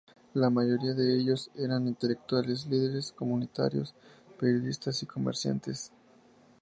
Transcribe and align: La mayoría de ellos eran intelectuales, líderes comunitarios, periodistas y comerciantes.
La 0.33 0.49
mayoría 0.49 0.95
de 0.95 1.15
ellos 1.15 1.51
eran 1.55 1.85
intelectuales, 1.87 2.65
líderes 2.65 3.11
comunitarios, 3.11 3.93
periodistas 4.39 5.03
y 5.03 5.05
comerciantes. 5.05 5.91